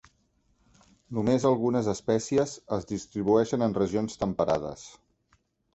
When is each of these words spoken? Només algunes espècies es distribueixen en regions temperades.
Només 1.17 1.45
algunes 1.49 1.89
espècies 1.95 2.57
es 2.81 2.89
distribueixen 2.95 3.69
en 3.69 3.81
regions 3.83 4.23
temperades. 4.25 4.93